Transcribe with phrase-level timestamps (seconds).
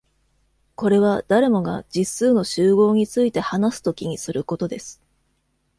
[0.73, 4.99] これは誰もが「実数の集合」について話すときにすることです。